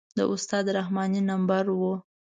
د 0.17 0.19
استاد 0.33 0.65
رحماني 0.77 1.21
نمبر 1.31 1.63
و. 1.79 1.81